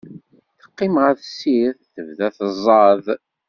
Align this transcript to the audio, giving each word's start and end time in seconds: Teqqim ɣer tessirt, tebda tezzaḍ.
Teqqim 0.59 0.95
ɣer 1.03 1.13
tessirt, 1.21 1.79
tebda 1.93 2.27
tezzaḍ. 2.37 3.03